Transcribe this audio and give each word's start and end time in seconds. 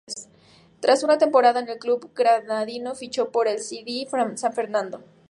Tras 0.79 1.03
una 1.03 1.19
temporada 1.19 1.59
en 1.59 1.69
el 1.69 1.77
club 1.77 2.11
granadino 2.15 2.95
fichó 2.95 3.29
por 3.31 3.47
el 3.47 3.59
C. 3.61 3.83
D. 3.85 4.07
San 4.35 4.51
Fernando. 4.51 5.03